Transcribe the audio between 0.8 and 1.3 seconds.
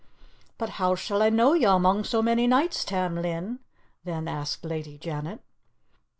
how shall I